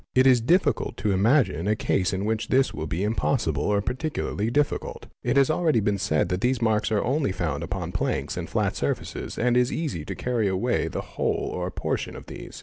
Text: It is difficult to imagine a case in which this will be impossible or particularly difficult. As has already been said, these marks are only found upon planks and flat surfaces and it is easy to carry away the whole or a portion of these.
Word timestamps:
It 0.15 0.25
is 0.25 0.41
difficult 0.41 0.97
to 0.97 1.11
imagine 1.11 1.67
a 1.67 1.75
case 1.75 2.11
in 2.11 2.25
which 2.25 2.47
this 2.47 2.73
will 2.73 2.87
be 2.87 3.03
impossible 3.03 3.61
or 3.65 3.83
particularly 3.83 4.49
difficult. 4.49 5.05
As 5.23 5.37
has 5.37 5.49
already 5.51 5.79
been 5.79 5.99
said, 5.99 6.29
these 6.29 6.59
marks 6.59 6.91
are 6.91 7.03
only 7.03 7.31
found 7.31 7.61
upon 7.61 7.91
planks 7.91 8.35
and 8.35 8.49
flat 8.49 8.75
surfaces 8.75 9.37
and 9.37 9.55
it 9.55 9.59
is 9.59 9.71
easy 9.71 10.03
to 10.05 10.15
carry 10.15 10.47
away 10.47 10.87
the 10.87 11.01
whole 11.01 11.51
or 11.53 11.67
a 11.67 11.71
portion 11.71 12.15
of 12.15 12.25
these. 12.25 12.59